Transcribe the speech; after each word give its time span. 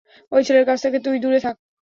ওই 0.31 0.41
ছেলের 0.43 0.65
কাছ 0.65 0.77
থেকে 0.81 0.97
তুই 0.99 1.17
দূরে 1.19 1.39
থাক। 1.39 1.55